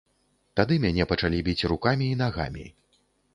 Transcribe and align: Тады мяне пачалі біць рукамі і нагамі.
Тады 0.59 0.77
мяне 0.85 1.05
пачалі 1.11 1.41
біць 1.49 1.67
рукамі 1.73 2.09
і 2.15 2.17
нагамі. 2.23 2.65